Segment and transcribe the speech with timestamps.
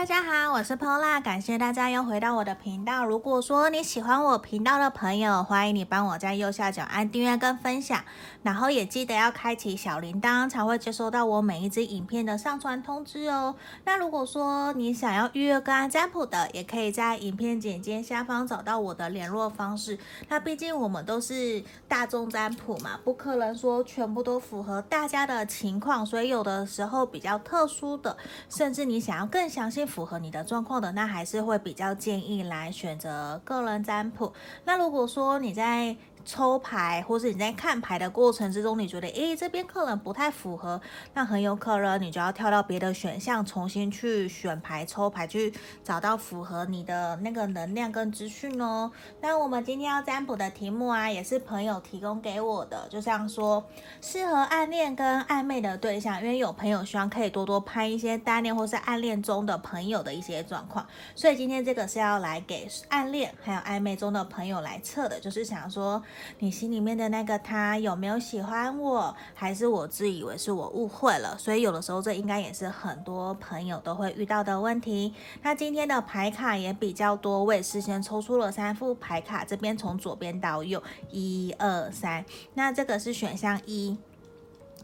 [0.00, 3.04] 大家好，我是 Pola，感谢大家又回到我的频道。
[3.04, 8.02] 如果说你喜欢我频道的朋友，欢迎你帮我在右下角按订阅跟分享，
[8.42, 13.54] 然后也记得要开启小铃铛，才会接收到我每一支影片的上传通知哦。
[13.84, 19.98] 那如果说你想要预约个案占卜的，也可以在影片简介下方找到我的联络方式。
[20.30, 28.16] 那毕竟我们都是大众占卜嘛，不可能说全部都符合大家的情况，所以有的时候比较特殊的，
[28.48, 29.86] 甚至你想要更详细。
[29.90, 34.32] 符合你的状况的，那还是会比较建议来选择个人占卜。
[34.64, 40.80] 那如果说你在抽牌，或是你在看牌的过程之中，你觉得诶，这边可能不太符合，
[41.14, 45.52] 那很有可能你就要跳到别的选项，重新去选牌抽牌，去
[45.82, 48.90] 找到符合你的那个能量跟资讯哦。
[49.20, 53.64] 那我们今天要占卜的题目啊，也是朋友提供给我的，就像说
[54.00, 66.02] 适合暗恋跟暧昧的对象，因为有朋友希望可以多多拍一些单恋或是暗恋中的朋友的一些状况，所以今天这个是要来给暗恋还有暧昧中的朋友来测的，就是想说。
[66.38, 71.36] 你心里面的那个他有没有喜欢我，还是我自以为是我误会了？
[71.38, 75.14] 所以有的时候这应该也是很多朋友都会遇到的问题。
[75.42, 82.24] 那今天的牌卡也比较多，我也事先抽出了三副牌卡，这边从左边到右，一二三。
[82.54, 83.96] 那这个是选项一，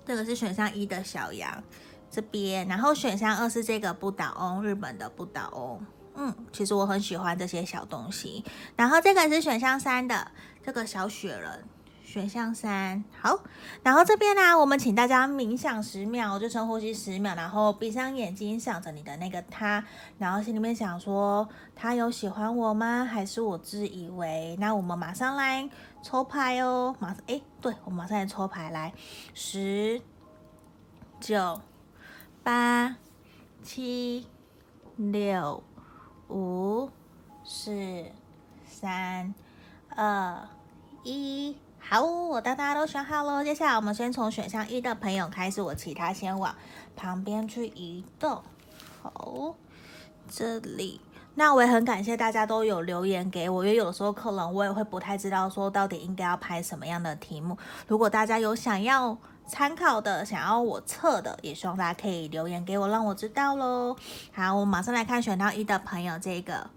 [0.05, 1.63] 这个是选项一的小羊
[2.11, 5.87] 这边，然后选项二是这个不倒翁，日本的不倒翁。
[6.19, 8.43] 嗯，其实我很喜欢这些小东西。
[8.75, 10.31] 然后这个是选项三的
[10.67, 11.65] 这个小雪人，
[12.03, 13.05] 选项三。
[13.21, 13.39] 好，
[13.85, 19.85] 然后这边呢、我们请大家冥想十秒，就深呼吸十秒，然后闭上眼睛，想着你的那个他，
[20.19, 23.05] 然后心里面想说，他有喜欢我吗？
[23.05, 24.57] 还是我自以为？
[24.59, 25.71] 那我们马上来
[26.03, 28.93] 抽牌哦，马上，哎，对，我们马上来抽牌，来，
[29.33, 30.03] 十、
[31.21, 31.61] 九、
[32.43, 32.97] 八、
[33.63, 34.27] 七、
[34.97, 35.63] 六。
[36.29, 36.91] 五、
[37.45, 38.05] 四、
[38.67, 39.33] 三、
[39.95, 40.49] 二、
[41.05, 43.45] 一，好，我大家都选好了。
[43.45, 46.55] 接下来我们先从选项一的朋友开始，我其他先往
[46.95, 48.43] 旁边去移动。
[49.03, 49.55] 好，
[50.29, 51.01] 这里，
[51.35, 57.57] 那我也很感谢大家都有留言给我，因为有的时候可能我也会不太知道说到底应该要拍什么样的题目。
[57.87, 59.17] 如果大家有想要
[59.47, 63.97] 参考的，想要我测的，也希望大家可以留言给我，让我知道喽。
[64.33, 66.69] 好，我马上来看选到一的朋友，这个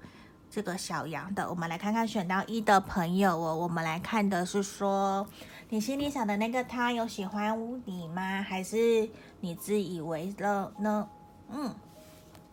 [0.50, 3.56] 这个小羊的，我们来看看选到一的朋友哦。
[3.56, 5.28] 我们来看的是说，
[5.70, 7.56] 你心里想的那个他有喜欢
[7.86, 8.42] 你吗？
[8.42, 11.08] 还是你自以为了呢？
[11.52, 11.74] 嗯。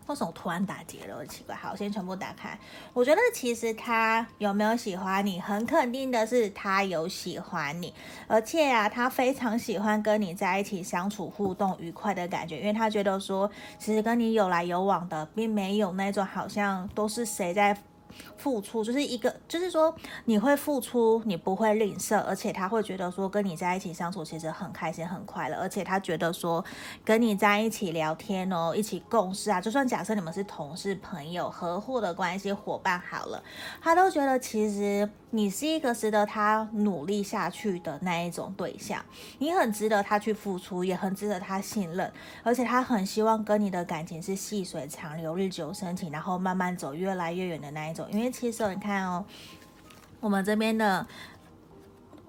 [0.07, 1.19] 为什么突然打结了？
[1.19, 1.55] 很奇怪。
[1.55, 2.59] 好，先全部打开。
[2.93, 7.93] 我觉得其实他有没有喜欢你，很肯定的是他有喜欢你，
[8.27, 17.77] 而且啊，他非常喜欢跟你在一起相处、互动愉快的感觉，因为他觉得说，其实跟你有来有往的，并没有那种好像都是谁在。
[18.37, 19.95] 付出就是一个，就是说
[20.27, 26.65] 你会付出，你不会吝啬，而且他会觉得说跟你在一起相处其实很开心、很快乐，而且他觉得说
[27.05, 33.43] 跟你在一起聊天哦，一起共事啊，就算假设你们是同事、朋友、合伙的关系、伙伴好了，
[33.81, 39.05] 他都觉得其实你是一个值得他努力下去的那一种对象，
[39.39, 42.11] 你很值得他去付出，也很值得他信任，
[42.43, 48.07] 而且他很希望跟你的感情是细水长流、日久生情，然后慢慢走越来越远的那一种。
[48.11, 49.25] 因为其实你看哦，
[50.21, 51.07] 我们这边的。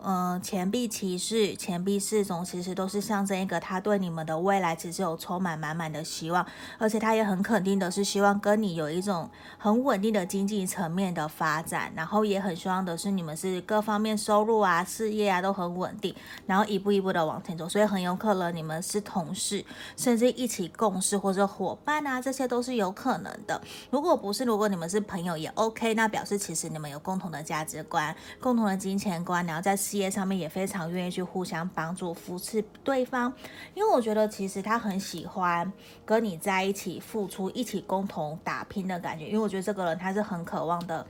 [0.04, 6.46] 嗯，钱币骑士、钱币侍从其实都是象征一个他对你们的未来其实有充满满满的希望，
[6.78, 9.28] 而且他也很肯定的是希望跟你有一种
[9.58, 16.14] 很稳定的经济层面的发展，然后也很希望的是你们是各方面收入啊、事业啊都很稳定，
[16.46, 19.66] 然后一步一步的往前走，所以很有可能你们是同事，
[19.96, 23.60] 甚至一起共事或者伙伴啊，这些都是有可能的。
[23.90, 29.76] 如果不是，如果你们是朋友也 OK，那表示其实你们有共同的价值观、共同的金钱观，然后在。
[29.88, 33.32] 事业上面也非常愿意去互相帮助、扶持对方，
[33.74, 35.72] 因为我觉得其实他很喜欢
[36.06, 39.28] 跟你在一起付出、一起共同打拼的感觉。
[39.28, 41.08] 因为我觉得这个人他是很渴望的，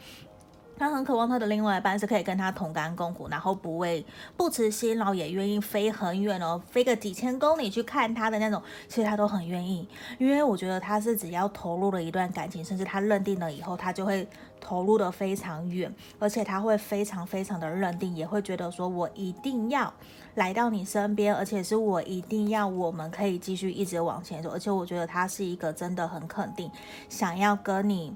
[0.77, 9.87] 他很渴望他的另外一半是可以跟他同甘共苦，然后不为不辞辛劳，也愿意飞很远哦，飞个几千公里去看他的那种，其实他都很愿意。
[10.17, 14.27] 因为我觉得他是只要投入了一段感情，甚至他认定了以后，他就会。
[14.59, 19.93] 投入的非常远，而且他会非常非常的认定，也会觉得说，我一定要
[20.33, 24.49] 来到你身边，而且是我一定要，我们可以继续一直往前走。
[24.49, 26.71] 而且我觉得他是一个真的很肯定，
[27.07, 28.11] 想要跟你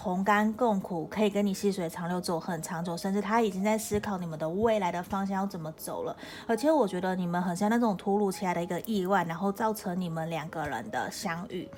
[0.00, 6.16] 同甘共苦，可以跟你细水长流走很长久，甚至他已经在思考你们的未来的方向要怎么走了。
[6.46, 11.68] 而且我觉得你们很像那种突如其来的一个意外，然后造成你们两个人的相遇。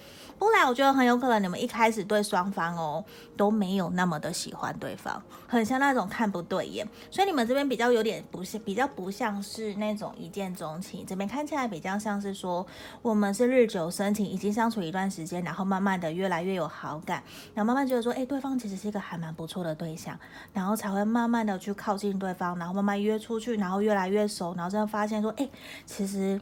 [0.40, 3.04] 不然，我觉得很有可能你们一开始对双方哦
[3.36, 6.88] 都没有那么的喜欢对方，很像那种看不对眼。
[7.10, 12.66] 所以你们这边比较有点不是比较不像是那种一见钟情，这边看起来比较像是说
[13.02, 17.22] 我们是日久生情，已经相处一段时间，然后慢慢的越来越有好感，
[17.54, 20.18] 然后慢慢觉得说，哎，对方其实是一个还蛮不错的对象，
[20.54, 25.46] 然后才会慢慢的去靠近对方，然后慢慢约出去，然后越来越熟，然后真的发现说，哎，
[25.84, 26.40] 其实。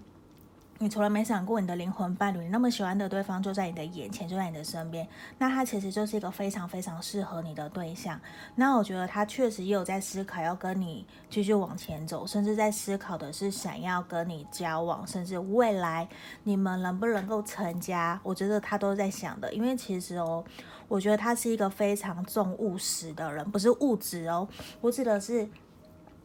[0.80, 8.20] 你从来没想过，你的灵魂伴侣，你那么喜欢的对方就在你的眼前，就在你的身边，那他其实就是一个非常非常适合你的对象。
[8.54, 16.08] 那我觉得他确实也有在思考要跟你继续往前走，甚至在思考的是想要跟你交往，甚至未来
[16.44, 19.52] 你们能不能够成家，我觉得他都在想的。
[19.52, 20.44] 因为其实哦，
[20.86, 24.48] 我觉得他是一个非常重务实的人，不是物质哦，
[24.80, 25.48] 我指的是。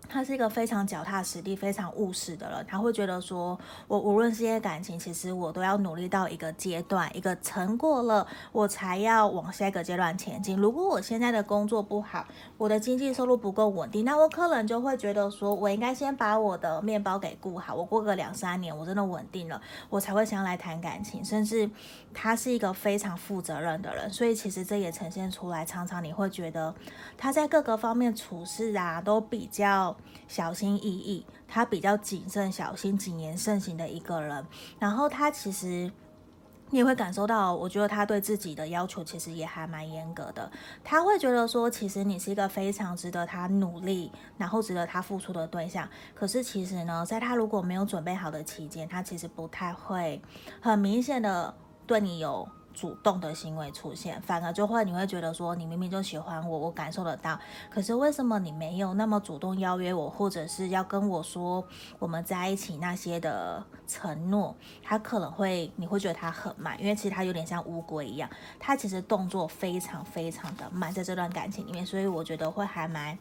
[0.10, 2.66] 他是一个非常脚踏实地、非常务实的人。
[2.68, 3.58] 他会觉得说，
[3.88, 10.58] 我无论是些感情，其实我都要努力到一个阶段、一个成过了，我才要往下一个阶段前进。
[10.58, 12.28] 如果我现在的工作不好，
[12.58, 17.74] 我的经济收入不够稳定，那我可能就会觉得说，我应该先把我的面包给顾好。
[17.74, 19.60] 我过个两三年，我真的稳定了，
[19.90, 21.24] 我才会想来谈感情。
[21.24, 21.70] 甚至
[22.14, 26.76] 他是一个非常负责任的人，所以其实这也呈现出来，常常你会觉得
[27.18, 29.93] 他在各个方面处事啊，都比较。
[30.28, 34.46] 小心翼翼，他比较谨慎小心、谨言慎行的一个人。
[34.80, 35.92] 然后他其实
[36.70, 40.52] 你也会感受到，我觉得他对自己的要求其实也还蛮严格的。
[40.84, 45.88] 他会觉得说，其实你是一个非常值得他努力，然后值得他付出的对象。
[46.16, 50.20] 可是其实呢，在他如果没有准备好的期间，他其实不太会
[50.62, 51.54] 很明显的
[51.86, 52.48] 对你有。
[52.74, 57.40] 主动的行为出现，反而就会你会觉得说，你明明就喜欢我，我感受得到，
[57.70, 61.64] 可是为什么你没有那么主动邀约我，或者是要跟我说
[62.00, 64.56] 我们在一起那些的承诺？
[64.82, 68.30] 他可能会你会觉得他很慢，因为其实他有点像乌龟一样，
[68.60, 73.18] 他其实动作非常非常的慢，在这段感情里面，所以我觉得会还蛮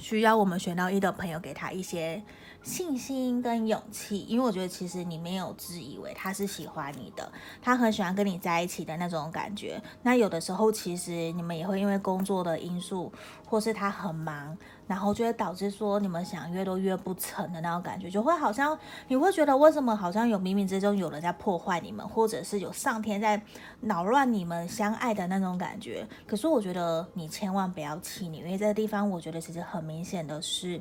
[0.00, 2.20] 需要我们选到一的朋友给他一些。
[2.62, 7.32] 信心跟勇气，因为我觉得其实你没有自以为他是喜欢你的，
[7.62, 9.82] 他很喜欢跟你在一起的那种感觉。
[10.02, 13.10] 那有的时候其实你们也会因为工作的因素，
[13.50, 14.56] 或是他很忙，
[14.86, 23.42] 然后就会导致说你们想约都约不成的那种感觉，就会好像你会觉得为什么好像有冥冥之中有人在破坏你们，或者是有上天在
[23.80, 26.06] 扰乱你们相爱的那种感觉。
[26.28, 30.80] 可是我觉得你千万不要气你，因为这个地方我觉得其实很明显的是。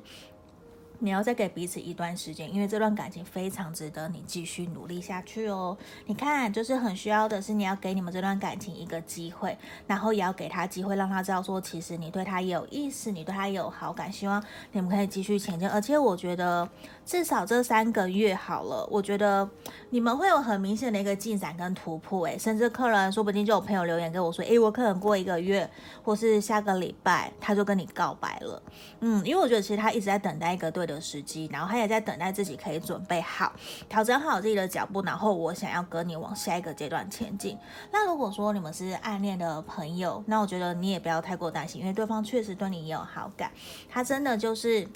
[0.99, 5.77] 你要再给彼此一段时间，因为这段感情非常值得你继续努力下去哦。
[6.05, 9.57] 你看，就是很需要的是你要给你们这段感情一个机会，
[9.87, 14.43] 然后也要给他机会，让他知道说，其实你对他也有意思，你对他也有好感，希望
[14.73, 15.67] 你们可以继续前进。
[15.69, 16.67] 而且我觉得
[17.09, 19.49] 至少这三个月好了，我觉得
[19.89, 22.27] 你们会有很明显的一个进展跟突破。
[22.27, 25.67] 诶，甚至客人说不定就有朋友留言跟我说，诶，我可能过一个月
[26.03, 28.61] 或是下个礼拜他就跟你告白了。
[28.99, 33.51] 嗯，因为我觉得其实他一直在等待一个对的时机，然后他也在等待自己可以准备好，
[33.89, 37.57] 调整好自己的脚步，然后我想要跟你往下一个阶段前进。
[37.91, 43.51] 那如果说你们是暗恋的朋友，那我觉得你也不要太过担心，因为对方确实对你也有好感，
[43.89, 44.87] 他真的就是。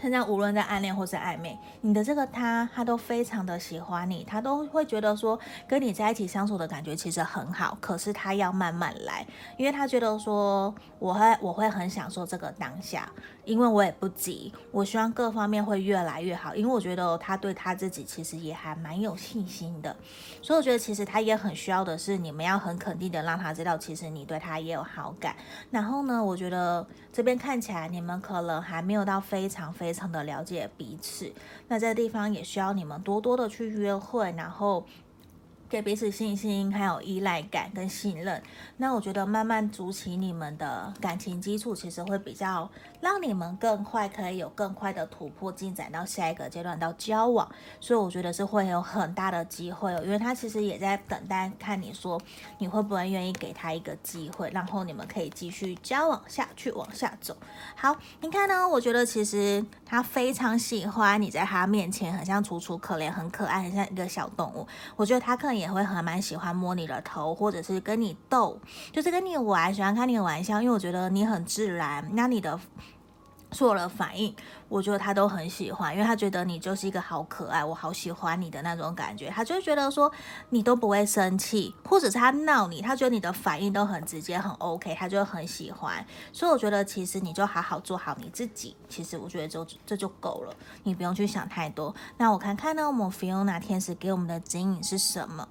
[0.00, 7.76] 现在无论在暗恋或是暧昧，你的这个他，他都非常的喜欢你，他都会觉得说跟你在一起相处的感觉其实很好。
[7.80, 13.10] 可是他要慢慢来，因为他觉得说我会我会很享受这个当下，
[13.48, 16.54] 因为我也不急，我希望各方面会越来越好。
[16.54, 19.96] 因为我觉得他对他自己其实也还蛮有信心的，
[20.42, 25.36] 所以我觉得其实他也很需要的是你们要很肯定的让他知道，其实你对他也有好感。
[25.70, 30.08] 然后呢，我觉得这边看起来你们可能还没有到非常非常。
[30.08, 31.30] 的了解彼此，
[31.68, 34.82] 那这个地方也需要你们多多的去约会，然后。
[35.68, 38.42] 给彼此信心，还有依赖感跟信任。
[38.78, 42.70] 那我觉得慢慢筑起你们的感情基础，其实会比较
[43.02, 47.46] 让你们更快可以有更快的突破进展到下一个阶段到交往。
[47.80, 52.18] 所以我觉得是会有很大的机会哦，因为他其实也在等待看你说
[52.56, 57.36] 你会不会愿意给他一个机会，然后你们可以继续交往下去，往下走。
[57.76, 58.66] 好，你看呢？
[58.66, 64.66] 我觉得其实他非常喜欢你在他面前，很像楚楚可怜，很可爱，很像一个小动物。
[64.96, 65.57] 我觉得他可能。
[65.58, 68.58] 也会很蛮喜欢摸你的头，或者是跟你逗，
[68.92, 72.58] 就是跟你玩，喜欢开你的玩笑，因为我觉得你很自然，那你的
[73.50, 74.34] 做了反应，
[74.68, 79.30] 我觉得他都很喜欢，因为他觉得你就是一个好可爱，我好喜欢你的那种感觉。
[79.30, 80.10] 他就会觉得说
[80.50, 86.04] 你都不会生气，或者是他闹你，他觉得你的反应都很直接，很 OK，他就很喜欢。
[86.32, 91.94] 所以我觉得其实你就好好做好你自己，其实我觉得就这就够了，你不用去想太多。
[92.18, 95.48] 那我看看呢，我们 Fiona 天使给我们的指引是什么？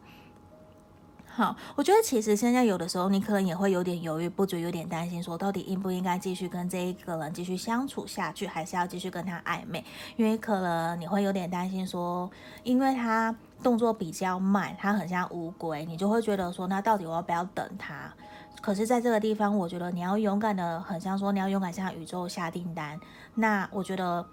[1.38, 9.86] 好，我觉得其实现在有的时候，你可能也会有点犹豫不决，有点担心，说到底应不应该继续跟这一个人继续相处下去，还是要继续跟他暧昧？
[10.16, 12.28] 因为可能你会有点担心，说
[12.64, 18.12] 因为他动作比较慢，他很像乌龟，你就会觉得说，那到底我要不要等他？
[18.60, 23.00] 可是在这个地方，我觉得你要勇敢的，很像说你要勇敢向宇宙下订单。
[23.36, 24.26] 那我觉得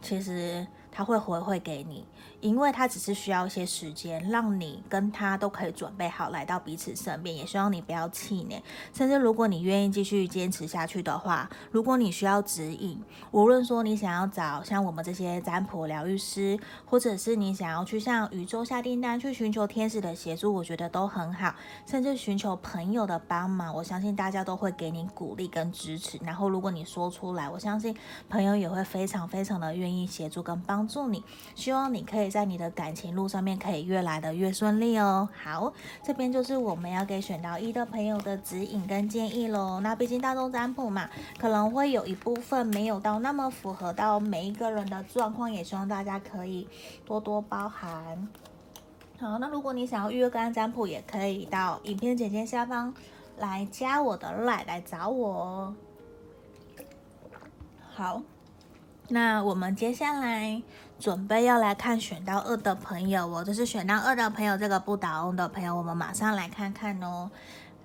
[0.00, 0.66] 其实。
[0.96, 2.06] 他会回馈给你，
[2.44, 7.34] 因为他只是需要一些时间，让你跟他都可以准备好来到彼此身边。
[7.34, 21.54] 也希望你不要气馁，甚至如果你愿意继续坚持下去的话，如果你需要指引，无论说你想要找像我们这些占卜疗愈师，或者是你想要去向宇宙下订单，去寻求天使的协助，我觉得都很好。
[21.86, 26.18] 甚至寻求朋友的帮忙，我相信大家都会给你鼓励跟支持。
[26.22, 27.96] 然后如果你说出来，我相信
[28.28, 30.84] 朋友也会非常非常的愿意协助跟帮。
[30.86, 31.24] 助你，
[31.54, 35.28] 希望你可以在你的感情路上面可以越来的越顺利哦。
[35.40, 35.72] 好，
[36.02, 39.78] 这边就是我们要给选到一的朋友的指引跟建议喽。
[39.78, 46.66] 那毕竟大众占卜嘛，可能会有一部分没有到那么符合到每一个人的状况，也希望大家可以
[47.06, 48.28] 多多包涵。
[49.20, 52.92] 好，那如果你想要预约个案占卜，也可以到影片简介下方
[53.38, 55.72] 来加我的 LINE 来找我。
[57.92, 58.22] 好。
[59.08, 60.62] 那我们接下来
[60.98, 67.30] 准备要来看选到二的朋友哦，就是选到二的朋友，这个不倒翁的朋友，我们马上来看看哦。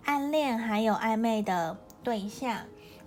[0.06, 2.58] 暗恋还有暧昧的对象，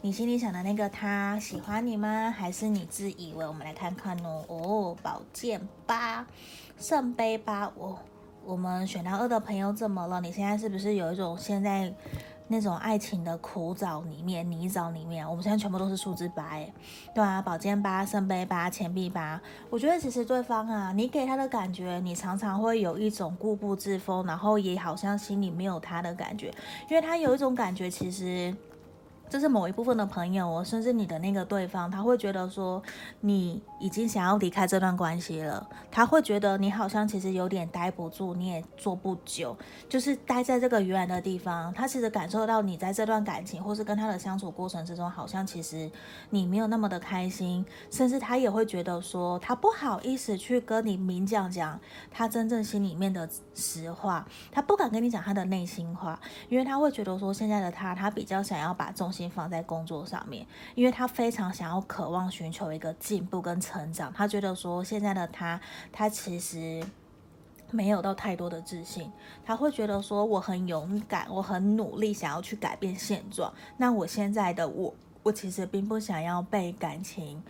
[0.03, 2.31] 你心里想的那个他喜欢你吗？
[2.31, 3.47] 还是你自以为？
[3.47, 4.45] 我们来看看哦。
[4.49, 6.27] 哦，宝剑八，
[6.79, 7.99] 圣杯八，我
[8.45, 10.21] 我们选到二的朋友怎么了？
[10.21, 11.93] 你现在是不是有一种现在？
[12.49, 16.73] 那种爱情的苦沼里面、泥沼里面，我们现在全部都是数字八，哎，
[17.15, 19.41] 对啊，宝剑八、圣杯八、钱币八。
[19.71, 26.49] 我觉得其实对方啊，你给他的感觉，你常常会有一种固步自封，然后也好像心里没有他的感觉，
[26.91, 28.55] 因为他有一种感觉，其实。
[29.33, 32.83] 这是某一部分的朋友哦，甚至你的那个对方，他会觉得说
[33.21, 35.67] 你已经想要离开这段关系了。
[35.91, 39.57] 他会觉得你好像其实有点待不住，你也坐不久，
[39.89, 41.73] 就是待在这个远远的地方。
[41.73, 45.91] 他其实感受到你在这段感情或是跟他的相处过程之中，好像其实
[46.29, 56.21] 你没有那么的开心，甚至他也会觉得说他不好意思去跟你明讲讲他真正心里面的实话，他不敢跟你讲他的内心话，
[56.51, 59.22] 因为他会觉得说现在的他，他比较想要把重心。
[59.31, 64.13] 放在工作上面，因为他非常想要、渴望寻求一个进步跟成长。
[64.13, 65.61] 他觉得说，现在的他，
[65.91, 66.85] 他其实
[67.71, 69.11] 没有到太多的自信。
[69.45, 73.53] 他会觉得说，我很勇敢，我很努力，想要去改变现状。
[73.77, 77.43] 那我现在的我，我其实并不想要被感情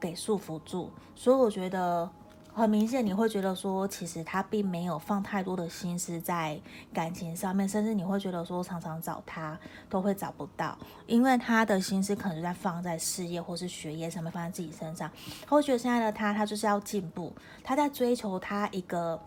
[0.00, 0.90] 给束缚住。
[1.14, 2.10] 所以我觉得。
[2.54, 6.60] 很明显，你会觉得说，其实他并没有放太多的心思在
[6.92, 15.10] 感情上面，甚至你会觉得说，常常找他都会找不到，因为他的心思可能就在放在事业或是学业上面，放在自己身上。
[15.46, 17.32] 他会觉得现在的他，他就是要进步，
[17.64, 19.18] 他在追求他一个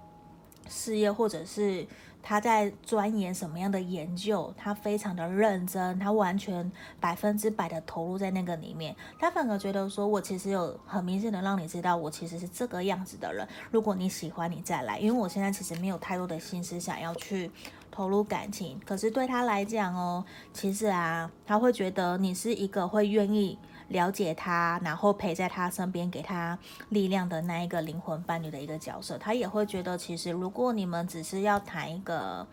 [0.70, 1.88] 事业，或者是。
[2.28, 4.52] 他在钻研什么样的研究？
[4.58, 8.96] 他非常的认真，他完全百分之百的投入在那个里面。
[9.20, 13.48] 他反而觉得说，我其实有很明显的让你知道，我其实是这个样子的人。
[13.70, 17.52] 如果你喜欢，你再来，因为我现在其实没有太多的心思想要去
[17.92, 18.82] 投入感情。
[18.84, 23.56] 可是对他来讲哦，其实啊，他会觉得你是一个会愿意。
[23.90, 26.58] 了解他，然后陪在他身边，给他
[26.90, 32.48] 力量的那一个灵魂伴侣的一个角色，他也会觉得，其实如果你们只是要谈一个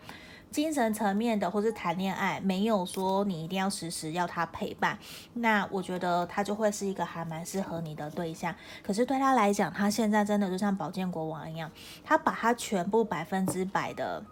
[0.51, 4.97] 精神层面的，或是谈恋爱，没有说你一定要时时要他陪伴，
[5.33, 8.53] 那我觉得他就会是一个还蛮适合你的对象。
[8.83, 11.71] 可是对他来讲，他现在真的就像宝剑国王一样，
[12.03, 14.23] 他把他全部百分之百的。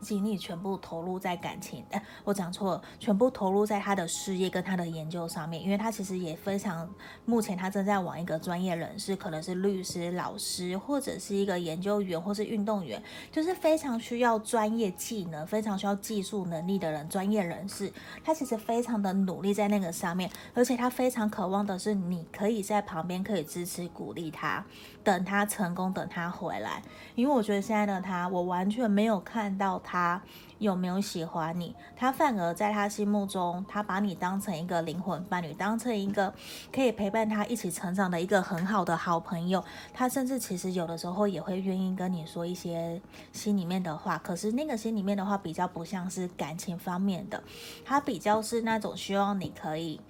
[0.00, 6.88] 精力全部投入在感情，哎，我讲错了，全部投入在他的事业跟他的研究上面，因为他其实也非常，
[7.24, 17.92] 目前他正在往一个专业人士，可能是律师、老师，或者是一个研究员，或是运动员，就是非常需要专业技能、非常需要技术能力的人，专业人士。
[18.22, 24.64] 他其实非常的努力在那个上面，而且他非常渴望的是你可以在旁边可以支持鼓励他。
[25.06, 26.82] 等他成功，等他回来。
[27.14, 30.20] 因为我觉得现在的他，我完全没有看到他
[30.58, 36.34] 有没有喜欢你，他反而在他心目中，他把你当成一个灵魂伴侣，当成一个
[36.72, 39.62] 可以陪伴他一起成长的一个很好的好朋友。
[39.94, 43.00] 他甚至其实有的时候也会愿意跟你说一些
[43.32, 47.40] 心里面的话，可是那个心里面的话比较不像是感情方面的，
[47.84, 50.00] 他比较是那种希望你可以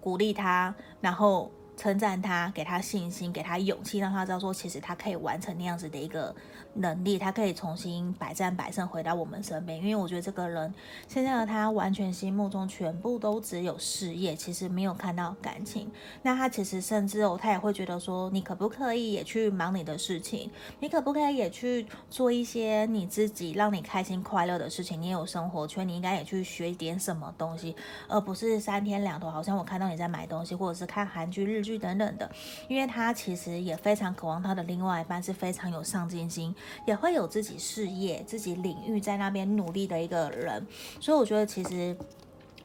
[0.00, 1.52] 鼓励他，然后。
[1.76, 6.34] 称赞他，给他信心，给他勇气，让他知道说，其实他可以完成那样子的一个
[6.78, 9.78] 能力，他可以重新百战百胜回到我们身边。
[9.78, 10.72] 因为我觉得这个人
[11.06, 15.90] 现在的他，完全心目中全部都只有事业，其实没有看到感情。
[16.22, 20.50] 那他其实甚至哦，他也会觉得说，你可不可以也去忙你的事情？
[20.80, 24.98] 你可不可以也去做一些你自己让你开心快乐的事情？
[24.98, 27.76] 你也有生活圈，你应该也去学一点什么东西，
[28.08, 31.66] 而不是三天两头，好像我看到你在买东西，或者是看韩剧日。
[31.66, 32.30] 剧等等的，
[32.68, 36.54] 因为他其实也非常渴望他的另外一半是非常有上进心，
[36.86, 40.66] 也会有自己事业、自己领域在那边努力的一个人。
[41.00, 41.96] 所以我觉得，其实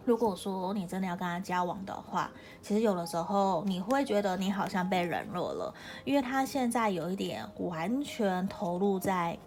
[0.05, 2.31] 如果说你真的要跟他交往的话，
[2.61, 5.73] 其实有的时候你会觉得你好像被冷落了，
[6.05, 9.37] 因为他现在有一点完全投入在。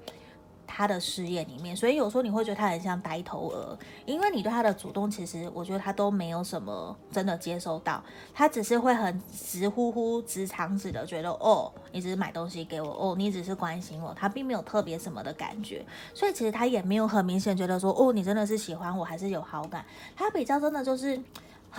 [0.67, 8.03] 他的事业里面，所以有时候你会觉得他很像呆头鹅，因为你对他的主动，其实我觉得他都没有什么真的接收到，
[8.33, 19.85] 他只是会很直呼呼、直肠子的觉得，哦，你只是买东西给我，哦，你只是关心我，他并没有特别什么的感觉，所以其实他也没有很明显觉得说，哦，你真的是喜欢我，还是有好感，
[20.17, 21.21] 他比较真的就是。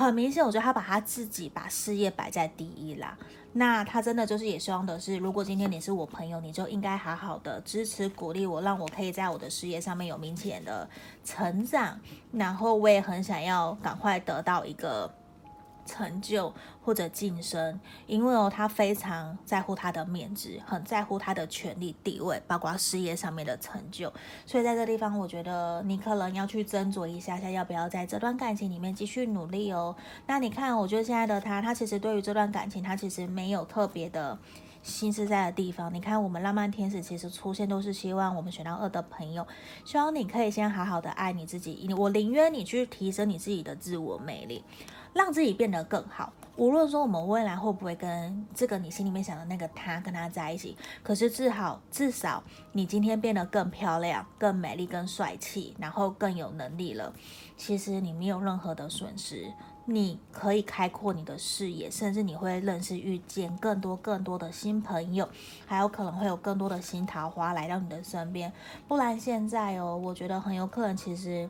[0.03, 3.17] 很明显，我觉得他把他自己把事业摆在第一啦。
[3.53, 10.85] 那他真的就是也希望的是，如果今天你是我朋友，你就应该好好的支持鼓励我，让我可以在我的事业上面有明显的
[11.23, 11.97] 成长。
[12.33, 15.09] 然后我也很想要赶快得到一个。
[15.85, 16.51] 成就
[16.83, 24.11] 或者晋升，因为哦，他非常在乎他的面子，很在乎他的权力地位，包括事业上面的成就。
[24.45, 29.95] 所以在这地方，我觉得你可能要去斟酌一下下，要不要在这段感情里面继续努力哦。
[30.27, 34.37] 那你看，我觉得现在的他，他其实对于这段感情，他其实没有特别的
[34.81, 35.93] 心思在的地方。
[35.93, 39.45] 你看，我们浪漫天使其实出现都是希望我们选到二的朋友，
[39.83, 41.87] 希望你可以先好好的爱你自己。
[41.97, 44.63] 我宁愿你去提升你自己的自我魅力。
[45.15, 46.31] 让自己变得更好。
[46.57, 52.43] 无论说我们未来会不会跟这个你心里面想的那个他跟他在一起，可是至少至少
[52.73, 57.13] 你今天变得更漂亮、更美丽、更帅气，然后更有能力了。
[57.57, 59.51] 其实你没有任何的损失，
[59.85, 65.27] 你可以开阔你的视野，甚至你会认识、遇见更多更多的新朋友，
[65.65, 68.51] 还有可能会有更多的新桃花来到你的身边。
[68.87, 71.49] 不然现在哦，我觉得很有可能其实。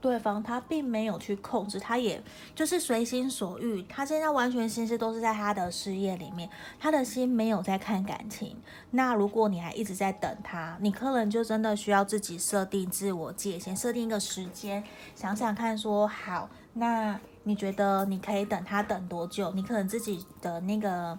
[0.00, 2.22] 对方他并没有去控制，他也
[2.54, 3.82] 就是随心所欲。
[3.82, 8.56] 他现在完全心思都是在他的事业里面，他的心没有在看感情。
[8.92, 14.84] 那如果你还一直在等他，你可能就真的需要自己设定自我界限，设定一个时间，
[15.14, 19.50] 想想看说好，那你觉得你可以等他等多久？
[19.52, 21.18] 你可能自己的那个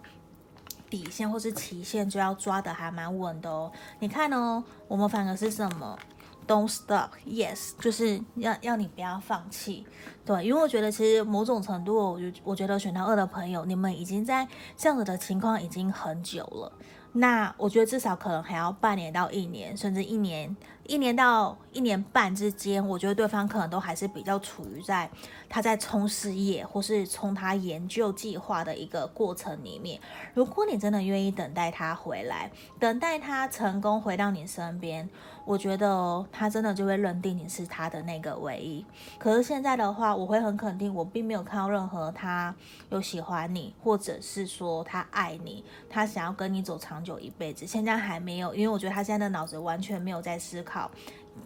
[0.90, 3.72] 底线或是期限就要抓得还蛮稳的哦。
[4.00, 5.98] 你看哦，我们反而是什么
[6.50, 9.86] ？Don't stop, yes，就是要要你不要放弃，
[10.26, 16.72] 对，因为我觉得其实某种程度，我觉我觉得选到二的朋友，你们已经在这样子的情况已经很久了。
[17.12, 20.58] 那我觉得至少可能还要半年到一年，甚至一年，
[20.90, 25.08] 一年到一年半之间，我觉得对方可能都还是比较处于在
[25.48, 30.02] 他在冲事业或是冲他研究计划的一个过程里面。
[30.34, 32.50] 如果你真的愿意等待他回来，
[32.80, 35.08] 等待他成功回到你身边，
[35.46, 38.84] 我觉得，他真的就会认定你是他的那个唯一。
[39.20, 42.56] 可是现在的话，我会很肯定，我并没有看到任何他
[42.90, 47.68] 有喜欢你，或者是说他爱你，他想要跟你走长久一辈子。
[47.68, 50.79] 现在还没有，因为我觉得他现在的脑子完全没有在思考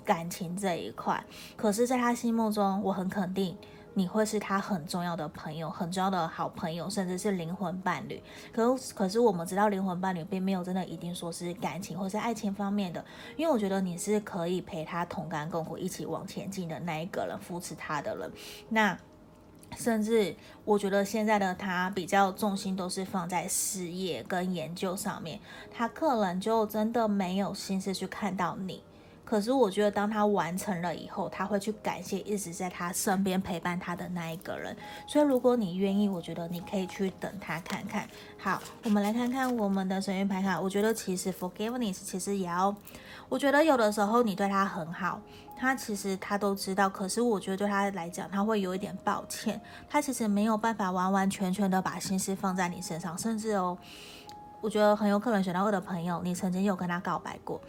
[0.04, 1.24] 感情这一块。
[1.56, 3.58] 可是，在他心目中，我很肯定。
[3.96, 8.20] 你会是他很重要的朋友，很重要的好朋友，甚至是灵魂伴侣。
[8.52, 13.06] 可可是我们知道，灵魂伴侣并没有真的一定说是感情或是爱情方面的。
[13.38, 18.32] 因为我觉得你是可以陪他同甘共苦，一起往前进的那一个人，扶持他的人。
[18.70, 18.98] 那
[19.78, 25.40] 甚至我觉得现在的他比较重心都是放在事业跟研究上面，
[25.72, 28.82] 他可能就真的没有心思去看到你。
[29.34, 34.78] 可是我觉得，当他完成了以后，他会去感谢一直在他身边陪伴他的那一个人。
[35.08, 38.08] 所以，如果你愿意，我觉得你可以去等他看看。
[38.38, 40.62] 好，我们来看看我们的神諭牌卡。
[40.62, 42.76] 我觉得其实 forgiveness 其实也要，
[43.28, 45.20] 我觉得有的时候你对他很好，
[45.58, 46.88] 他其实他都知道。
[46.88, 49.60] 可是我觉得对他来讲，他会有一点抱歉。
[49.90, 53.76] 他其实没有办法完完全全的把心思放在你身上，甚至哦。
[54.62, 57.60] 我觉得很有可能选到二的朋友，你曾经有跟他告白过。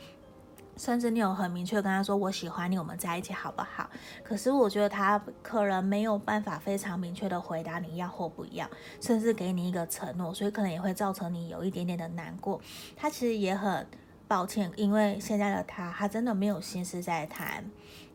[0.77, 3.89] 甚至你有很明确跟他说我喜欢你，我们在一起好不好？
[4.23, 8.69] 可是我觉得他可能没有办法非常明确的回答你要或不要，
[9.01, 12.61] 甚至给你一个承诺，所以可能也会造成你有一点点的难过。
[12.97, 13.87] 他其实也很
[14.27, 17.65] 抱歉，因为现在的他，他真的没有心思在谈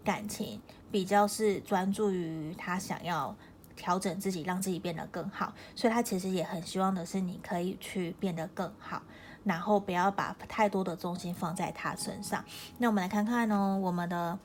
[0.04, 3.36] 感情，比较是专注于他想要
[3.76, 5.54] 调整自己，让自己变得更好。
[5.76, 9.02] 所以他其实也很希望的是你可以去变得更好。
[9.50, 12.46] 然后不要把太多的重心放在他身上。
[12.78, 14.38] 那我们来看看呢，我们的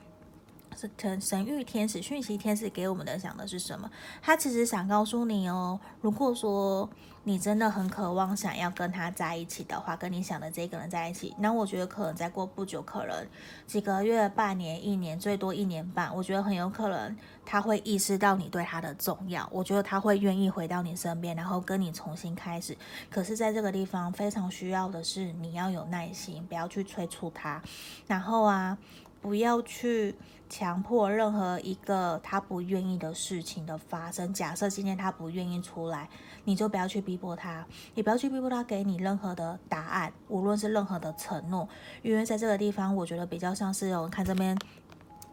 [0.75, 3.89] 神神諭天使讯息天使给我们的讲的是什么？
[4.21, 6.89] 他其实想告诉你哦，如果说
[7.23, 13.25] 你真的很渴望想要跟他在一起的话，跟你想的这个人在一起，那我觉得可能再过不久，可能
[13.65, 19.49] 几个月、半年、一年，最多一年半，我觉得很有可能他会意识到你对他的重要。
[19.51, 22.77] 我觉得他会愿意回到你身边，然后跟你重新开始。
[23.09, 27.59] 可是，在这个地方非常需要的是你要有耐心，不要去催促他，
[28.05, 28.77] 然后啊，
[29.19, 30.13] 不要去。
[30.49, 34.33] 强迫任何一个他不愿意的事情的发生。
[34.33, 36.09] 假设今天他不愿意出来，
[36.43, 41.67] 你就不要去逼迫他，也不要去逼迫他给你任何的答案，无论是任何的承诺。
[42.01, 44.57] 因为在这个地方，我觉得比较像是有看这边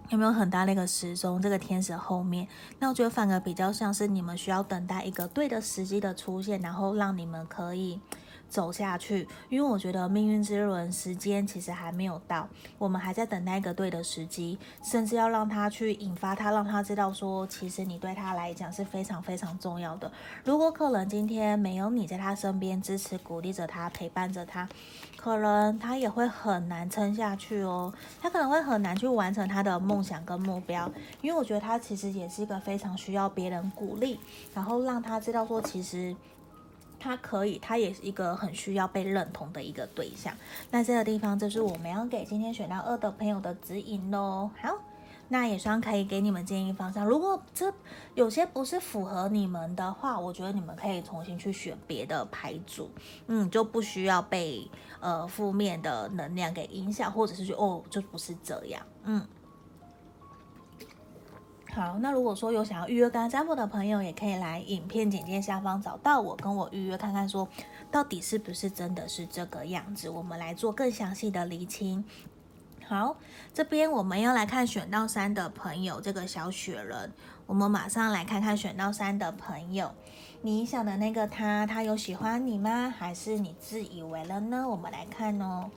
[0.08, 2.48] 有没有很大的一个时钟，这个天使后面，
[2.78, 8.00] 那我觉得反而比较像是你们需要等待一个对的时机的出现，然后让你们可以。
[8.52, 20.12] 走下去，因为我觉得命运之轮时间其实还没有到，我们还在等待一个对的时机，甚至要让他去引发他，让他知道说，其实你对他来讲是非常非常重要的。
[20.44, 24.68] 如果可能今天没有你在他身边支持、鼓励着他、陪伴着他，
[25.16, 27.90] 可能他也会很难撑下去哦。
[28.20, 34.20] 他可能会很难去完成他的梦想跟目标，因为我觉得他其实也是一个非常需要别人鼓励，
[34.52, 36.14] 然后让他知道说，其实。
[37.02, 40.32] 他可以，他也是一个很需要被认同的一个对象。
[40.70, 44.48] 那这个地方就是我们要给今天选到二的朋友的指引喽。
[44.60, 44.78] 好，
[45.28, 47.04] 那也算可以给你们建议方向。
[47.04, 47.74] 如果这
[48.14, 52.88] 有些不是符合你们的话，我觉得你们可以重新去选别的牌组，
[53.26, 59.26] 嗯，就不需要被呃负面的能量给影响，或者是就哦，就不是这样，嗯。
[61.74, 67.48] 好，那如果说有想要预约跟占卜的朋友，也可以来影片简介下方找到我，跟我预约看看，说
[67.90, 72.04] 到底是不是真的是这个样子，我们来做更详细的厘清。
[72.86, 73.16] 好，
[73.54, 77.10] 这边我们要来看选到三的朋友，这个小雪人，
[77.46, 79.92] 我们马上来看看选到三的朋友，
[80.42, 82.92] 你想的那个他，他有喜欢你吗？
[82.94, 84.68] 还是你自以为了呢？
[84.68, 85.70] 我们来看哦。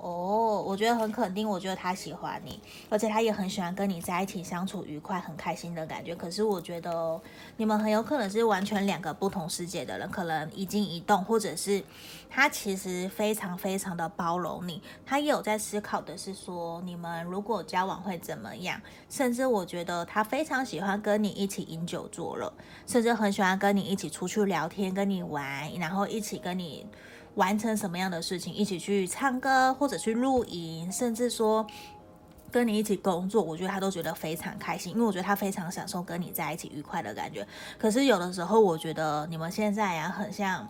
[0.00, 6.14] 哦，我觉得很肯定，我觉得他喜欢你，而且他也很喜欢跟你在一起相处愉快、很开心的感觉。
[6.14, 7.20] 可是我觉得
[7.56, 11.82] 你们很有可能是完全两个不同世界的人，可能一静一动，或者是
[12.30, 18.80] 他其实非常非常的包容你，他也有在思考的是说你们如果交往会怎么样，
[19.10, 22.52] 甚至我觉得他非常喜欢跟你一起饮酒作乐，
[22.86, 26.86] 甚至很喜欢跟你一起出去聊天、跟你玩，然后一起跟你。
[27.38, 31.64] 完成什么样的事情，一起去唱歌或者去露营，甚至说
[32.50, 37.46] 跟你一起工作，我觉得他都觉得非常开心，因为我觉得他非常享受跟你在一起愉快的感觉。
[37.78, 40.68] 可是有的时候，我觉得你们现在呀，很像，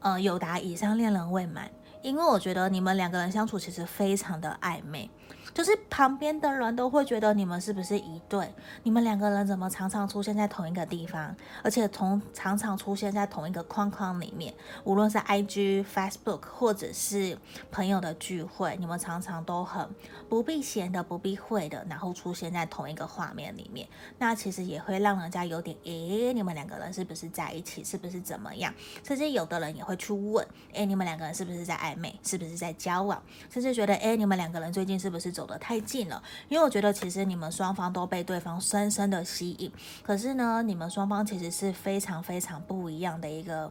[0.00, 1.70] 呃，有达以上恋人未满，
[2.02, 5.08] 因为我觉得你们两个人相处其实非常的暧昧。
[5.54, 8.52] 就是旁边的人都会觉得你们是不是一对？
[8.82, 14.54] 你们两个人怎么常常出现在同一个地方，而且同常常出现在同一个框框里面？
[14.84, 17.36] 无论是 IG、Facebook 或者是
[17.70, 19.88] 朋友的聚会，你们常常都很
[20.28, 23.88] 不避嫌的、不避讳的，然后出现在同一个画面里面。
[24.18, 27.82] 那其实也会让人家有点诶，你们两个人是不是在一起？
[27.82, 28.72] 是不是怎么样？
[29.02, 32.14] 甚至有的人也会去问，诶，你们两个人是不是在暧昧？
[32.22, 33.22] 是不是在交往？
[33.50, 39.70] 甚至觉得，诶，你们两个人最近是不是走得太近了，因为我觉得其实你们双方都被对方深深的吸引，
[40.02, 43.70] 可是呢，你们双方其实是非常非常不一样的一个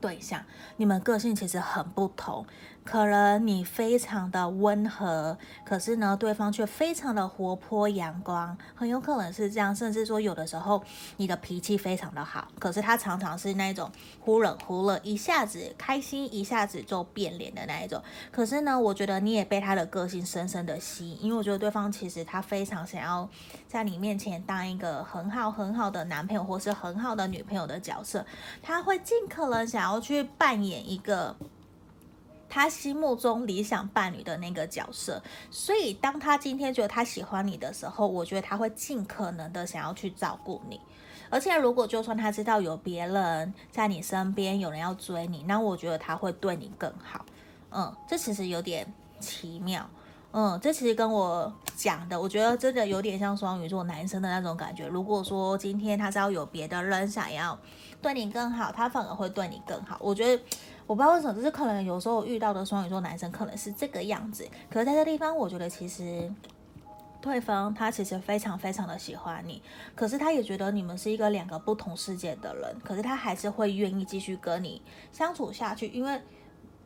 [0.00, 0.44] 对象，
[0.78, 2.44] 你们个性其实很不同。
[2.82, 9.74] 可能你非常的温和，可是呢，对方却非常的活泼阳光，很有可能是这样。
[9.74, 10.82] 甚至说，有的时候
[11.18, 18.02] 你的脾气非常的好，可是他常常是那种忽冷忽热，一下子开心，一下子就变脸的那一种。
[18.32, 23.28] 可是呢，我觉得你也被他的个性深深的吸引，因为我觉得对方其实他非常想要
[23.68, 28.26] 在你面前当一个很好很好的男朋友，或是很好的女朋友的角色，
[28.62, 31.36] 他会尽可能想要去扮演一个。
[32.50, 35.22] 他心目中理想伴侣的那个角色。
[35.50, 40.78] 所以当他今天觉得他喜欢你的时候，我觉得他会尽可能的想要去照顾你。
[41.30, 47.24] 而且如果就算他知道有别人在你身边，有人要追你，那我觉得他会对你更好。
[47.70, 49.88] 嗯，这其实有点奇妙。
[50.32, 54.86] 嗯，这其实跟我讲的，我觉得真的有点像双鱼座男生的那种感觉。
[54.86, 57.56] 如果说今天他知道有别的人想要
[58.02, 59.96] 对你更好，他反而会对你更好。
[60.00, 60.42] 我觉得
[60.90, 64.44] 我不知道为什么，就是可能有时候遇到的双鱼座男生可能是这个样子。
[64.68, 66.28] 可是在这地方，我觉得其实
[67.20, 69.62] 对方他其实非常非常的喜欢你，
[69.94, 76.20] 可是他也觉得你们是一个两个不同世界的人，可是他还是会愿意继续跟你相处下去，因为。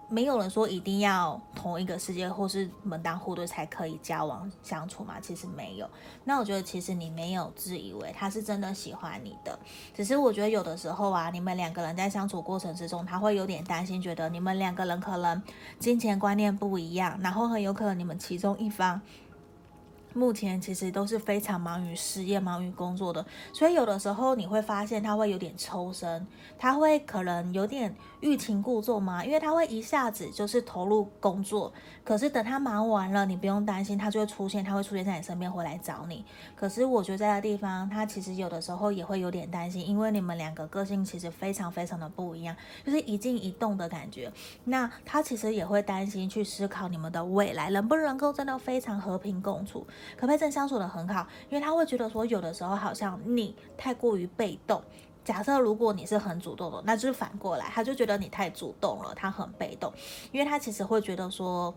[0.09, 5.19] 没有人说一定要同一个世界或是门当户对才可以交往相处嘛？
[5.21, 5.89] 其实没有。
[6.25, 9.59] 那我觉得其实你没有自以为他是真的喜欢你的，
[9.95, 15.43] 只是我觉得有的时候啊，你们两个人在相处过程之中，他会有点担心，觉得你们两个人可能
[15.79, 19.01] 金钱观念不一样，然后很有可能你们其中一方。
[20.17, 26.25] 目前其实都是非常忙于事业、忙于工作的，所以有的时候你会发现他会有点抽身，
[26.57, 27.93] 他会可能有点
[28.25, 31.71] 欲擒故纵嘛，因为他会一下子就是投入工作，
[32.03, 36.25] 可是等他忙完了，你不用担心，他就会出现，他会出现在你身边，回来找你。
[36.57, 44.33] 可是我觉得在这地方，他其实有的时候也会有点担心，因为你们两个个性其实非常非常的不一样，就是一静一动的感觉。
[44.65, 49.87] 那他其实也会担心去思考你们的未来能不能够真的非常和平共处。
[50.17, 51.27] 可不可以真相处得很好？
[51.51, 54.83] 因为他会觉得说，有的时候好像你太过于被动。
[55.25, 59.93] 假设如果你是很主动的，那就是反过来，他就觉得你太主动了，他很被动，
[60.31, 61.75] 因为他其实会觉得说。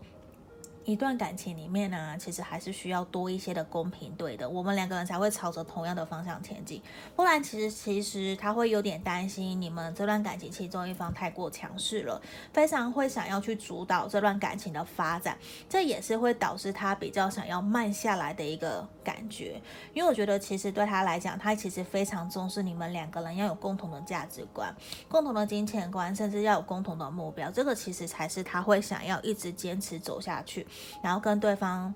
[0.88, 6.82] 一段感情里面呢、其实还是需要多一些的公平对的，我们两个人才会朝着同样的方向前进。
[7.14, 12.18] 不然，其实其实他会有点担心你们这段感情其中一方太过强势了，
[12.54, 15.36] 非常会想要去主导这段感情的发展，
[15.68, 19.60] 这也是会导致他比较想要慢下来的一个感觉。
[19.92, 24.74] 因为我觉得其实对他来讲，他其实非常重视你们两个人要有共同的价值观、
[25.06, 27.50] 共同的金钱观，甚至要有共同的目标。
[27.50, 30.66] 这个其实才是他会想要一直坚持走下去。
[31.02, 31.94] 然后跟对方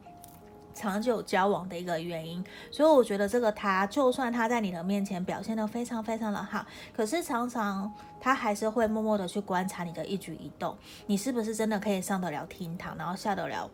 [0.74, 6.64] 长久交往的一个原因，所以我觉得这个他，就算他在你的面前表现得非常非常的好，
[6.96, 10.74] 可是常常他还是会默默的去观察你的一举一动，
[11.06, 13.70] 你是不是真的可以上得了厅堂，然后下得了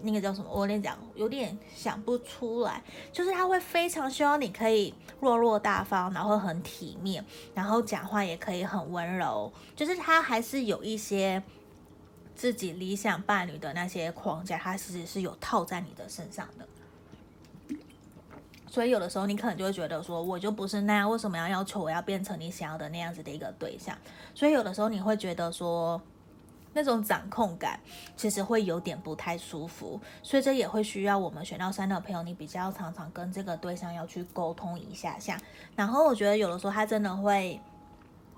[0.00, 0.48] 那个叫什么？
[0.50, 11.42] 我跟你讲，有点想不出来，就是他会非常希望你可以落落大方，然后很体面，然后讲话也可以很温柔，就是他还是有一些。
[12.38, 17.76] 自己理想伴侣的那些框架，它其实是有套在你的身上的，
[18.68, 23.98] 所以有的时候你可能就会觉得说，我就不是那样，为什么要要求我要变成你想要的那样子的一个对象？
[24.36, 26.00] 所以有的时候你会觉得说，
[26.72, 27.80] 那种掌控感
[28.16, 35.36] 其实会有点不太舒服，所以这也会需要我们选到三的朋友，你比较常常跟这个对象要去沟通一下下。
[35.74, 37.60] 然后我觉得有的时候他真的会。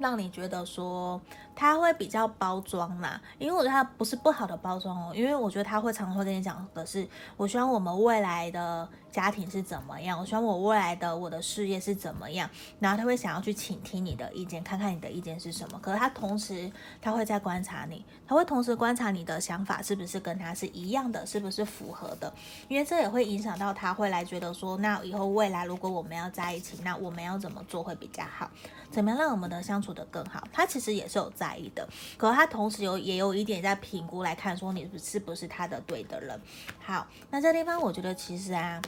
[0.00, 1.20] 让你觉得说
[1.60, 15.78] 他会比较包装啦，因为我觉得他不是不好的包装哦，因为我觉得他会常常会跟你讲的是，我希望我们未来的家庭是怎么样，我希望我未来的我的事业是怎么样，然后他会想要去倾听你的意见，看看你的意见是什么。
[15.82, 22.32] 可是他同时他会在观察你，他会同时观察你的想法是不是跟他是一样的，是不是符合的，
[22.68, 28.50] 因为这也会影响到他会来觉得说，那以后未来如果我们要在一起，那我们要怎么做会比较好？
[28.90, 30.42] 怎么样让我们的相处的更好？
[30.52, 36.40] 他其实也是有在意的，可他同时有也有一点在评估来看，说你是不是他的对的人。
[36.78, 38.80] 好，那这地方我觉得其实啊。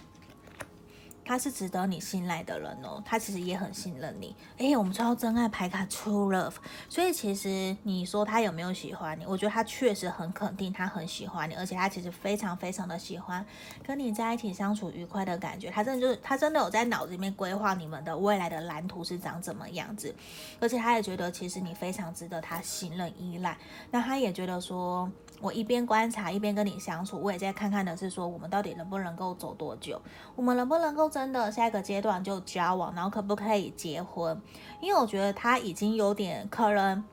[1.24, 4.34] 他是值得你信赖的人哦，他其实也很信任你。
[4.58, 6.54] 诶，我们抽到真爱牌卡 True Love，
[6.88, 9.24] 所以其实你说他有没有喜欢你？
[9.26, 13.44] 我觉得他确实很肯定，他很喜欢你，而且他其实非常非常的喜欢
[13.82, 15.70] 跟你在一起相处愉快的感觉。
[15.70, 20.14] 他真的就是他真的有在脑子里面规划你们的未来的蓝图是长怎么样子，
[20.60, 23.56] 而且他也觉得其实你非常值得他信任依赖。
[23.90, 25.10] 那他也觉得说。
[25.40, 30.00] 我一边观察，一边跟你相处，我也在看看的是说，我们到底能不能够走多久？
[30.36, 34.40] 我们能不能够真的下一个阶段就交往，然后可不可以结婚？
[34.80, 37.04] 因为我觉得他已经有点可能，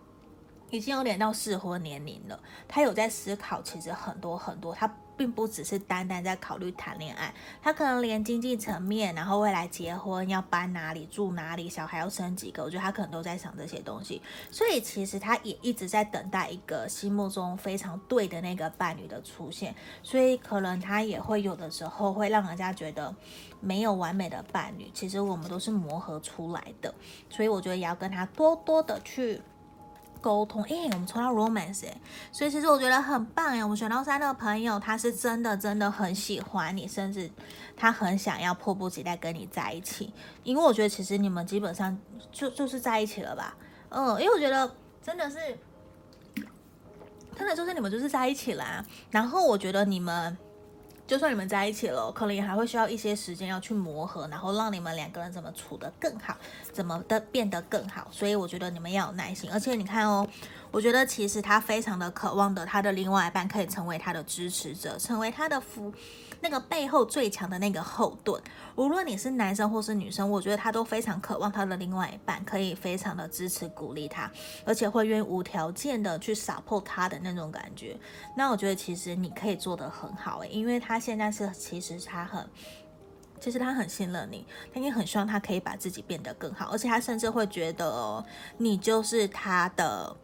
[0.72, 2.40] 已经有点到适婚年龄了。
[2.68, 4.90] 他有在思考，其实很多很多，他。
[5.20, 14.22] 并不只是单单在考虑谈恋爱，他可能连经济层面，然后未来结婚要搬哪里住哪里，小孩要生几个，我觉得他可能都在想这些东西。
[14.50, 19.76] 所以其实他也一直在等待一个心目中非常对的那个伴侣的出现。
[20.02, 23.14] 所以可能他也会有的时候会让人家觉得
[23.60, 26.96] 没有完美的伴侣，其实我们都是磨合出来的。
[27.30, 29.42] 所以我觉得也要跟他多多的去。
[30.22, 30.62] 沟通。
[30.64, 31.98] 哎，我们抽到 romance，哎，
[32.32, 33.64] 所以其实我觉得很棒哎。
[33.64, 37.30] 我们选到三的朋友，他是真的真的很喜欢你，甚至
[37.76, 40.14] 他很想要迫不及待跟你在一起。
[40.44, 41.98] 因为我觉得其实你们基本上
[42.32, 43.56] 就就是在一起了吧。
[43.90, 45.38] 嗯，因为我觉得真的是，
[47.38, 48.86] 真的就是你们就是在一起啦。
[49.10, 50.38] 然后我觉得你们。
[51.10, 56.38] 就算你们在一起了，可能也还会需要一些时间要去磨合，然后让你们两个人怎么处得更好，
[56.72, 58.08] 怎么的变得更好。
[58.12, 60.28] 所以我觉得你们要有耐心，而且你看哦，
[60.70, 65.92] 我觉得其实他非常的渴望的，他的另外一半可以成为他的支持者，成为他的夫。
[66.42, 68.42] 那个背后最强的那个后盾，
[68.76, 74.32] 无论你是男生或是女生，我觉得他都非常渴望他的另外一半可以非常的支持鼓励他，
[74.66, 77.98] 而且会愿意无条件的去撒泼他的那种感觉。
[78.36, 82.50] 那我觉得其实你可以做得很好诶，因为他现在是其实他很，
[83.40, 88.24] 其实他很信任你，他也很希望他可以把自己变得更好，而且他甚至会觉得，
[88.58, 90.16] 你就是他的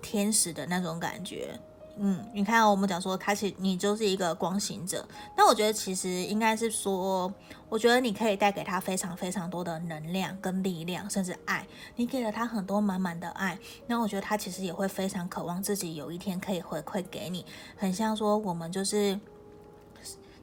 [0.00, 1.58] 天使的那种感觉。
[1.96, 5.06] 嗯，你看，我们讲说，开启你就是一个光行者。
[5.36, 7.32] 那我觉得其实应该是说，
[7.68, 11.66] 我觉得你可以带给他非常非常多的能量跟力量，甚至爱。
[11.96, 17.44] 你给了他很多满满的爱，那我觉得他其实也会非常渴望自己有一天可以回馈给你。
[17.76, 19.18] 很像说，我们就是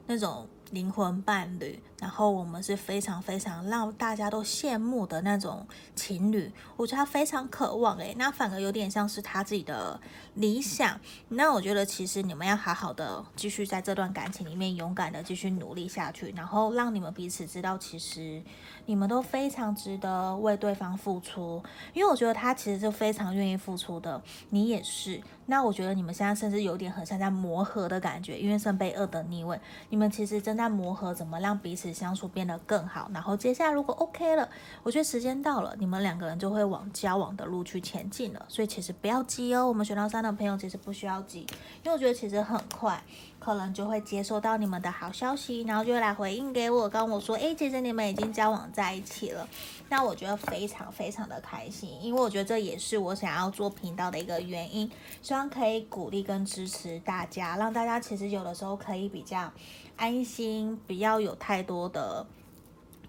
[0.06, 0.46] 那种。
[0.70, 10.00] 灵魂伴侣，然后我们是非常非常让大家都羡慕的那种情侣，我觉得他非常渴望诶，那反而有点像是他自己的
[10.34, 10.98] 理想。
[11.28, 18.42] 那我觉得其实你们要好好的继续在这段感情里面勇敢的继续努力下去，然后让你们彼此知道，其实
[18.86, 25.20] 你们都非常值得为对方付出，因为我觉得他其实是非常愿意付出的，你也是。
[25.46, 33.10] 那我觉得你们现在甚至有点很像在磨合的感觉，因为圣杯二的逆位，你们其实正在磨合怎么让彼此相处变得更好。
[33.12, 34.48] 然后接下来如果 OK 了，
[34.82, 38.44] 我觉得时间到了，你们两个人就会往交往的路去前进了。
[38.48, 41.40] 所以其实不要急哦，我们选到三的朋友其实不需要急，
[41.82, 43.02] 因为我觉得其实很快。
[43.40, 49.48] 可能就会接收到你们的好消息，然后就来回应给我，跟我说，诶，其实你们已经交往在一起了。
[49.88, 54.88] 那我觉得非常非常的开心，因为我觉得这也是我想要做频道的一个原因，
[55.22, 59.50] 希望可以鼓励跟支持大家，让大家其实有的时候可以比较
[59.96, 62.24] 安心，不要有太多的。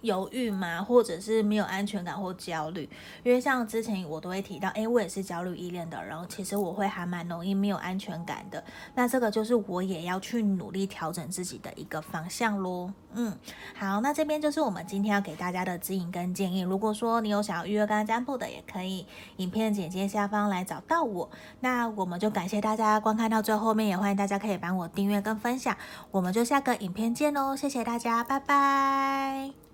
[0.01, 0.83] 犹豫吗？
[0.83, 2.89] 或者是没有安全感或焦虑？
[3.23, 8.63] 因为像之前我都会提到，诶，我也是焦虑依恋的，然后其实我会还蛮容易没有安全感的。
[8.95, 12.93] 那这个就是我也要去努力调整自己的一个方向咯。
[13.13, 13.37] 嗯，
[13.75, 16.61] 好，那这边就是我们今天要给大家的指引跟建议。
[16.61, 19.05] 如果说你有想要预约跟占卜的，也可以
[19.37, 21.29] 影片简介下方来找到我。
[21.59, 25.75] 那我们就感谢大家观看到最后面，也欢迎大家可以帮我订阅跟分享。
[26.11, 29.70] 我们就下个影片见喽，谢谢大家，拜拜。